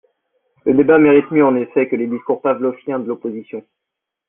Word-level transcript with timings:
Le 0.65 0.73
débat 0.73 0.97
mérite 0.97 1.29
mieux 1.29 1.45
en 1.45 1.55
effet 1.55 1.87
que 1.87 1.95
les 1.95 2.07
discours 2.07 2.41
pavloviens 2.41 2.97
de 2.97 3.07
l’opposition. 3.07 3.63